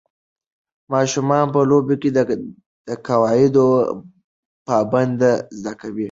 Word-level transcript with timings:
ماشومان 0.91 1.45
په 1.53 1.59
لوبو 1.69 1.95
کې 2.01 2.09
د 2.87 2.91
قواعدو 3.07 3.67
پابندۍ 4.67 5.33
زده 5.59 5.73
کوي. 5.81 5.99